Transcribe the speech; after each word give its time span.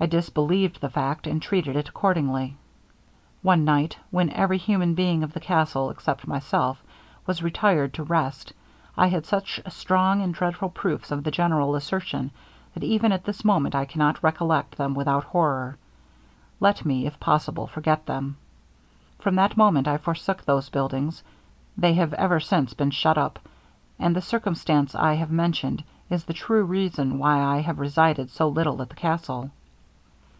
I 0.00 0.06
disbelieved 0.06 0.80
the 0.80 0.88
fact, 0.90 1.26
and 1.26 1.42
treated 1.42 1.74
it 1.74 1.88
accordingly. 1.88 2.56
One 3.42 3.64
night, 3.64 3.96
when 4.12 4.30
every 4.30 4.56
human 4.56 4.94
being 4.94 5.24
of 5.24 5.32
the 5.32 5.40
castle, 5.40 5.90
except 5.90 6.28
myself, 6.28 6.80
was 7.26 7.42
retired 7.42 7.94
to 7.94 8.04
rest, 8.04 8.52
I 8.96 9.08
had 9.08 9.26
such 9.26 9.60
strong 9.66 10.22
and 10.22 10.32
dreadful 10.32 10.68
proofs 10.68 11.10
of 11.10 11.24
the 11.24 11.32
general 11.32 11.74
assertion, 11.74 12.30
that 12.74 12.84
even 12.84 13.10
at 13.10 13.24
this 13.24 13.44
moment 13.44 13.74
I 13.74 13.86
cannot 13.86 14.22
recollect 14.22 14.76
them 14.76 14.94
without 14.94 15.24
horror. 15.24 15.78
Let 16.60 16.84
me, 16.84 17.04
if 17.04 17.18
possible, 17.18 17.66
forget 17.66 18.06
them. 18.06 18.36
From 19.18 19.34
that 19.34 19.56
moment 19.56 19.88
I 19.88 19.98
forsook 19.98 20.44
those 20.44 20.68
buildings; 20.68 21.24
they 21.76 21.94
have 21.94 22.14
ever 22.14 22.38
since 22.38 22.72
been 22.72 22.92
shut 22.92 23.18
up, 23.18 23.40
and 23.98 24.14
the 24.14 24.22
circumstance 24.22 24.94
I 24.94 25.14
have 25.14 25.32
mentioned, 25.32 25.82
is 26.08 26.22
the 26.22 26.34
true 26.34 26.62
reason 26.62 27.18
why 27.18 27.42
I 27.42 27.62
have 27.62 27.80
resided 27.80 28.30
so 28.30 28.46
little 28.46 28.80
at 28.80 28.90
the 28.90 28.94
castle.' 28.94 29.50